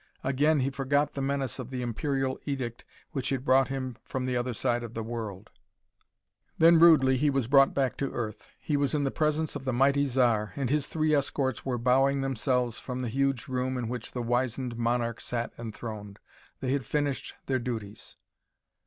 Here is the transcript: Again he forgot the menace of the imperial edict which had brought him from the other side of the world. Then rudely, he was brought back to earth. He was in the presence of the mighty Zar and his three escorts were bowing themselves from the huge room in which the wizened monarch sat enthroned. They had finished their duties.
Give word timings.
Again 0.23 0.61
he 0.61 0.71
forgot 0.71 1.13
the 1.13 1.21
menace 1.21 1.59
of 1.59 1.69
the 1.69 1.83
imperial 1.83 2.39
edict 2.47 2.83
which 3.11 3.29
had 3.29 3.45
brought 3.45 3.67
him 3.67 3.97
from 4.03 4.25
the 4.25 4.35
other 4.35 4.51
side 4.51 4.81
of 4.81 4.95
the 4.95 5.03
world. 5.03 5.51
Then 6.57 6.79
rudely, 6.79 7.17
he 7.17 7.29
was 7.29 7.47
brought 7.47 7.75
back 7.75 7.97
to 7.97 8.11
earth. 8.11 8.49
He 8.59 8.75
was 8.75 8.95
in 8.95 9.03
the 9.03 9.11
presence 9.11 9.55
of 9.55 9.63
the 9.63 9.71
mighty 9.73 10.07
Zar 10.07 10.53
and 10.55 10.71
his 10.71 10.87
three 10.87 11.13
escorts 11.13 11.67
were 11.67 11.77
bowing 11.77 12.21
themselves 12.21 12.79
from 12.79 13.01
the 13.01 13.09
huge 13.09 13.47
room 13.47 13.77
in 13.77 13.87
which 13.87 14.11
the 14.13 14.23
wizened 14.23 14.75
monarch 14.75 15.21
sat 15.21 15.53
enthroned. 15.59 16.17
They 16.61 16.71
had 16.73 16.83
finished 16.83 17.35
their 17.45 17.59
duties. 17.59 18.17